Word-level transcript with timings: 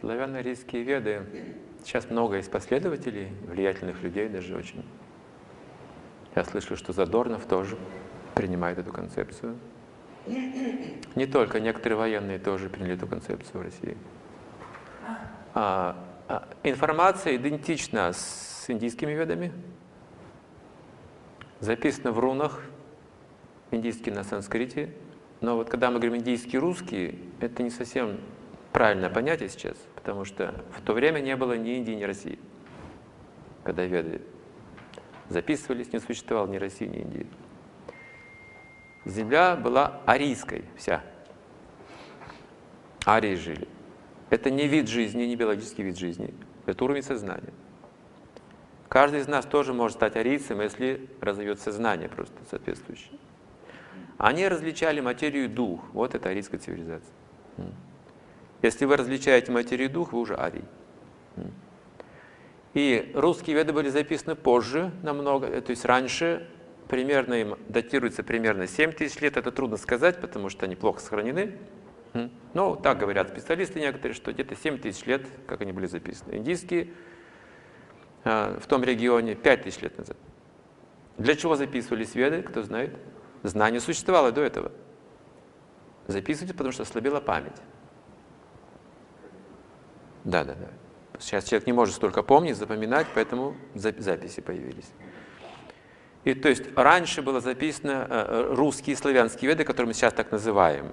Славяно-арийские 0.00 0.82
веды. 0.82 1.26
Сейчас 1.84 2.10
много 2.10 2.36
есть 2.36 2.50
последователей, 2.50 3.28
влиятельных 3.46 4.02
людей 4.02 4.28
даже 4.28 4.56
очень. 4.56 4.84
Я 6.34 6.44
слышал, 6.44 6.76
что 6.76 6.92
Задорнов 6.92 7.44
тоже 7.46 7.76
принимает 8.34 8.78
эту 8.78 8.92
концепцию. 8.92 9.58
Не 10.26 11.26
только, 11.26 11.60
некоторые 11.60 11.98
военные 11.98 12.38
тоже 12.38 12.68
приняли 12.68 12.94
эту 12.94 13.06
концепцию 13.06 13.60
в 13.60 13.62
России. 13.62 13.96
А, 15.54 15.96
а, 16.28 16.48
информация 16.62 17.36
идентична 17.36 18.12
с 18.12 18.64
индийскими 18.68 19.12
ведами, 19.12 19.52
записана 21.58 22.12
в 22.12 22.18
рунах, 22.18 22.62
индийский 23.70 24.10
на 24.10 24.22
санскрите, 24.22 24.94
но 25.40 25.56
вот 25.56 25.68
когда 25.68 25.90
мы 25.90 25.98
говорим 25.98 26.16
индийский 26.16 26.58
русский, 26.58 27.18
это 27.40 27.62
не 27.62 27.70
совсем 27.70 28.18
правильное 28.72 29.10
понятие 29.10 29.48
сейчас, 29.48 29.76
потому 29.94 30.24
что 30.24 30.64
в 30.76 30.82
то 30.82 30.92
время 30.92 31.20
не 31.20 31.36
было 31.36 31.54
ни 31.54 31.76
Индии, 31.76 31.92
ни 31.92 32.04
России. 32.04 32.38
Когда 33.64 33.84
веды 33.84 34.22
записывались, 35.28 35.92
не 35.92 36.00
существовало 36.00 36.46
ни 36.46 36.56
России, 36.56 36.86
ни 36.86 36.98
Индии. 36.98 37.26
Земля 39.04 39.56
была 39.56 40.00
арийской 40.06 40.64
вся. 40.76 41.02
Арии 43.06 43.34
жили. 43.34 43.66
Это 44.28 44.50
не 44.50 44.68
вид 44.68 44.88
жизни, 44.88 45.24
не 45.24 45.36
биологический 45.36 45.82
вид 45.82 45.98
жизни. 45.98 46.34
Это 46.66 46.84
уровень 46.84 47.02
сознания. 47.02 47.52
Каждый 48.88 49.20
из 49.20 49.28
нас 49.28 49.46
тоже 49.46 49.72
может 49.72 49.96
стать 49.96 50.16
арийцем, 50.16 50.60
если 50.60 51.08
разовьет 51.20 51.60
сознание 51.60 52.08
просто 52.08 52.36
соответствующее. 52.50 53.18
Они 54.18 54.46
различали 54.46 55.00
материю 55.00 55.44
и 55.44 55.48
дух. 55.48 55.80
Вот 55.92 56.14
это 56.14 56.28
арийская 56.28 56.60
цивилизация. 56.60 57.14
Если 58.62 58.84
вы 58.84 58.96
различаете 58.96 59.52
материю 59.52 59.88
и 59.88 59.92
дух, 59.92 60.12
вы 60.12 60.20
уже 60.20 60.36
арий. 60.38 60.64
И 62.74 63.10
русские 63.14 63.56
веды 63.56 63.72
были 63.72 63.88
записаны 63.88 64.36
позже 64.36 64.92
намного, 65.02 65.46
э, 65.46 65.60
то 65.60 65.70
есть 65.70 65.84
раньше, 65.84 66.48
примерно 66.88 67.34
им 67.34 67.56
датируется 67.68 68.22
примерно 68.22 68.66
7 68.66 68.92
тысяч 68.92 69.20
лет, 69.20 69.36
это 69.36 69.50
трудно 69.50 69.76
сказать, 69.76 70.20
потому 70.20 70.48
что 70.50 70.66
они 70.66 70.76
плохо 70.76 71.00
сохранены. 71.00 71.56
Ну, 72.54 72.74
так 72.76 72.98
говорят 72.98 73.28
специалисты 73.28 73.78
некоторые, 73.78 74.14
что 74.14 74.32
где-то 74.32 74.56
7 74.56 74.78
тысяч 74.78 75.04
лет, 75.06 75.22
как 75.46 75.60
они 75.60 75.72
были 75.72 75.86
записаны. 75.86 76.36
Индийские 76.36 76.88
а, 78.24 78.58
в 78.58 78.66
том 78.66 78.82
регионе 78.82 79.36
5 79.36 79.62
тысяч 79.62 79.80
лет 79.80 79.96
назад. 79.96 80.16
Для 81.18 81.36
чего 81.36 81.54
записывались 81.54 82.14
веды, 82.16 82.42
кто 82.42 82.62
знает? 82.62 82.96
Знание 83.44 83.80
существовало 83.80 84.32
до 84.32 84.40
этого. 84.40 84.72
Записывайте, 86.08 86.54
потому 86.54 86.72
что 86.72 86.82
ослабела 86.82 87.20
память. 87.20 87.56
Да, 90.24 90.44
да, 90.44 90.54
да. 90.54 90.68
Сейчас 91.18 91.44
человек 91.44 91.66
не 91.66 91.72
может 91.72 91.94
столько 91.94 92.22
помнить, 92.22 92.56
запоминать, 92.56 93.06
поэтому 93.14 93.54
записи 93.74 94.40
появились. 94.40 94.90
И 96.24 96.34
то 96.34 96.48
есть 96.48 96.64
раньше 96.76 97.22
было 97.22 97.40
записано 97.40 98.06
э, 98.08 98.26
э, 98.28 98.54
русские 98.54 98.96
славянские 98.96 99.50
веды, 99.50 99.64
которые 99.64 99.88
мы 99.88 99.94
сейчас 99.94 100.12
так 100.12 100.30
называем, 100.30 100.92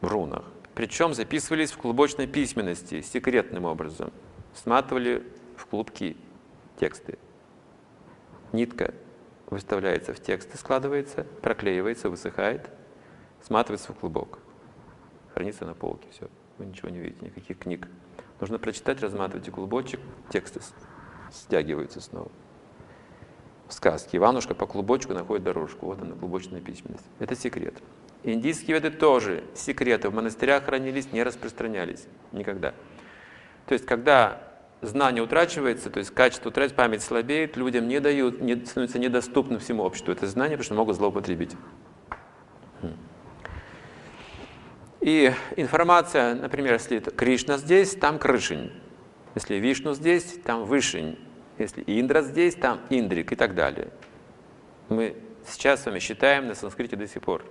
в 0.00 0.08
рунах. 0.08 0.44
Причем 0.74 1.14
записывались 1.14 1.70
в 1.70 1.78
клубочной 1.78 2.26
письменности, 2.26 3.00
секретным 3.00 3.64
образом. 3.64 4.12
Сматывали 4.54 5.24
в 5.56 5.66
клубки 5.66 6.16
тексты. 6.78 7.18
Нитка 8.52 8.94
выставляется 9.46 10.12
в 10.12 10.20
тексты, 10.20 10.58
складывается, 10.58 11.24
проклеивается, 11.42 12.08
высыхает, 12.08 12.70
сматывается 13.42 13.92
в 13.92 13.96
клубок. 13.96 14.40
Хранится 15.34 15.64
на 15.64 15.74
полке, 15.74 16.08
все. 16.10 16.28
Вы 16.58 16.66
ничего 16.66 16.88
не 16.88 16.98
видите, 16.98 17.26
никаких 17.26 17.58
книг. 17.58 17.88
Нужно 18.40 18.58
прочитать, 18.58 19.00
разматывайте 19.00 19.50
клубочек, 19.50 20.00
тексты 20.30 20.60
стягиваются 21.32 22.00
снова. 22.00 22.30
В 23.68 23.72
сказке 23.72 24.18
Иванушка 24.18 24.54
по 24.54 24.66
клубочку 24.66 25.14
находит 25.14 25.44
дорожку. 25.44 25.86
Вот 25.86 26.00
она, 26.00 26.14
клубочная 26.14 26.60
письменность. 26.60 27.04
Это 27.18 27.34
секрет. 27.34 27.74
Индийские 28.22 28.76
веды 28.76 28.90
тоже 28.90 29.44
секреты 29.54 30.08
в 30.08 30.14
монастырях 30.14 30.64
хранились, 30.64 31.12
не 31.12 31.22
распространялись 31.22 32.06
никогда. 32.32 32.74
То 33.66 33.72
есть, 33.72 33.86
когда 33.86 34.42
знание 34.82 35.22
утрачивается, 35.22 35.90
то 35.90 35.98
есть 35.98 36.10
качество 36.10 36.50
утрачивается, 36.50 36.76
память 36.76 37.02
слабеет, 37.02 37.56
людям 37.56 37.88
не 37.88 38.00
дают, 38.00 38.40
не, 38.40 38.56
становится 38.64 38.98
недоступным 38.98 39.60
всему 39.60 39.82
обществу 39.82 40.12
это 40.12 40.26
знание, 40.26 40.56
потому 40.56 40.64
что 40.64 40.74
могут 40.74 40.96
злоупотребить. 40.96 41.52
И 45.04 45.34
информация, 45.56 46.34
например, 46.34 46.72
если 46.72 46.98
Кришна 46.98 47.58
здесь, 47.58 47.94
там 47.94 48.18
Крышень. 48.18 48.72
Если 49.34 49.56
Вишну 49.56 49.92
здесь, 49.92 50.38
там 50.42 50.64
Вышень. 50.64 51.18
Если 51.58 51.84
Индра 51.86 52.22
здесь, 52.22 52.54
там 52.54 52.80
Индрик 52.88 53.30
и 53.30 53.36
так 53.36 53.54
далее. 53.54 53.88
Мы 54.88 55.14
сейчас 55.46 55.82
с 55.82 55.86
вами 55.86 55.98
считаем 55.98 56.48
на 56.48 56.54
санскрите 56.54 56.96
до 56.96 57.06
сих 57.06 57.20
пор. 57.20 57.44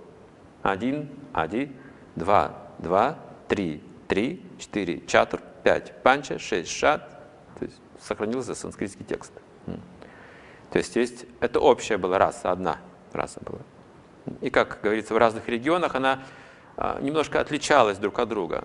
Один, 0.64 1.08
один, 1.32 1.76
два, 2.16 2.70
два, 2.80 3.20
три, 3.46 3.80
три, 4.08 4.44
четыре, 4.58 5.06
чатур, 5.06 5.40
пять, 5.62 6.02
панча, 6.02 6.40
шесть, 6.40 6.72
шат. 6.72 7.08
То 7.56 7.66
есть 7.66 7.80
сохранился 8.00 8.56
санскритский 8.56 9.04
текст. 9.04 9.32
То 10.72 10.78
есть, 10.78 10.96
есть 10.96 11.24
это 11.38 11.60
общая 11.60 11.98
была 11.98 12.18
раса, 12.18 12.50
одна 12.50 12.78
раса 13.12 13.40
была. 13.44 13.60
И 14.40 14.50
как 14.50 14.80
говорится, 14.82 15.14
в 15.14 15.18
разных 15.18 15.48
регионах 15.48 15.94
она 15.94 16.24
немножко 17.00 17.40
отличалась 17.40 17.98
друг 17.98 18.18
от 18.18 18.28
друга. 18.28 18.64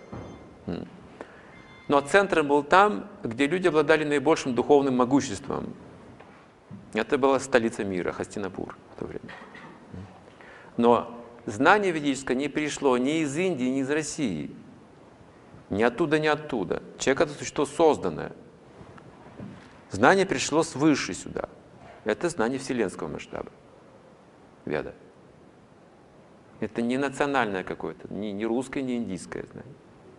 Но 1.87 2.01
центром 2.01 2.47
был 2.47 2.63
там, 2.63 3.07
где 3.23 3.47
люди 3.47 3.67
обладали 3.67 4.03
наибольшим 4.03 4.53
духовным 4.53 4.95
могуществом. 4.97 5.73
Это 6.93 7.17
была 7.17 7.39
столица 7.39 7.83
мира, 7.83 8.11
Хастинапур 8.11 8.75
в 8.95 8.99
то 8.99 9.05
время. 9.05 9.29
Но 10.77 11.19
знание 11.45 11.91
ведическое 11.91 12.37
не 12.37 12.47
пришло 12.47 12.97
ни 12.97 13.21
из 13.21 13.35
Индии, 13.35 13.65
ни 13.65 13.79
из 13.79 13.89
России. 13.89 14.55
Ни 15.69 15.83
оттуда, 15.83 16.19
ни 16.19 16.27
оттуда. 16.27 16.81
Человек 16.97 17.21
это 17.21 17.33
существо 17.33 17.65
созданное. 17.65 18.31
Знание 19.91 20.25
пришло 20.25 20.63
свыше 20.63 21.13
сюда. 21.13 21.49
Это 22.05 22.29
знание 22.29 22.59
вселенского 22.59 23.07
масштаба. 23.07 23.51
Веда. 24.65 24.93
Это 26.59 26.81
не 26.81 26.97
национальное 26.97 27.63
какое-то, 27.63 28.13
не, 28.13 28.31
не 28.31 28.45
русское, 28.45 28.81
не 28.81 28.97
индийское 28.97 29.43
знание. 29.51 29.73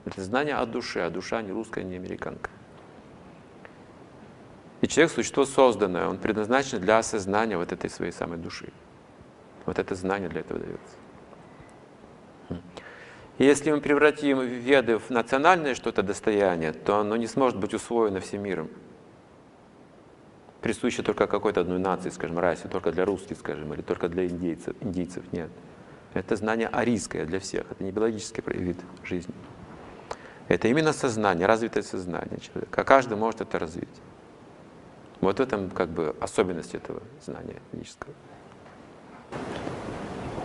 Это 0.04 0.22
знание 0.22 0.54
о 0.56 0.66
душе, 0.66 1.02
а 1.02 1.10
душа 1.10 1.42
не 1.42 1.52
русская, 1.52 1.84
не 1.84 1.96
американка. 1.96 2.50
И 4.80 4.88
человек– 4.88 5.12
существо 5.14 5.44
созданное, 5.44 6.08
он 6.08 6.16
предназначен 6.16 6.80
для 6.80 6.98
осознания 6.98 7.58
вот 7.58 7.72
этой 7.72 7.90
своей 7.90 8.12
самой 8.12 8.38
души. 8.38 8.72
Вот 9.66 9.78
это 9.78 9.94
знание 9.94 10.30
для 10.30 10.40
этого 10.40 10.58
дается. 10.58 10.96
И 13.36 13.44
если 13.44 13.70
мы 13.70 13.80
превратим 13.80 14.40
веды 14.40 14.98
в 14.98 15.10
национальное 15.10 15.74
что-то 15.74 16.02
достояние, 16.02 16.72
то 16.72 16.98
оно 16.98 17.16
не 17.16 17.26
сможет 17.26 17.58
быть 17.58 17.74
усвоено 17.74 18.20
всем 18.20 18.42
миром. 18.42 18.68
Присуще 20.60 21.02
только 21.02 21.26
какой-то 21.26 21.60
одной 21.60 21.78
нации, 21.78 22.10
скажем, 22.10 22.38
расе, 22.38 22.68
только 22.68 22.92
для 22.92 23.04
русских, 23.04 23.38
скажем, 23.38 23.72
или 23.72 23.80
только 23.82 24.08
для 24.08 24.26
индейцев. 24.26 24.76
Индийцев 24.80 25.24
нет. 25.32 25.50
Это 26.14 26.36
знание 26.36 26.68
арийское 26.68 27.24
для 27.24 27.38
всех, 27.38 27.70
это 27.70 27.84
не 27.84 27.92
биологический 27.92 28.42
вид 28.46 28.78
жизни. 29.04 29.34
Это 30.48 30.66
именно 30.66 30.92
сознание, 30.92 31.46
развитое 31.46 31.84
сознание 31.84 32.40
человека. 32.40 32.80
А 32.80 32.84
каждый 32.84 33.16
может 33.16 33.40
это 33.40 33.58
развить. 33.58 33.88
Вот 35.20 35.38
в 35.38 35.40
этом 35.40 35.70
как 35.70 35.90
бы 35.90 36.16
особенность 36.20 36.74
этого 36.74 37.02
знания 37.24 37.56
ведического. 37.72 38.12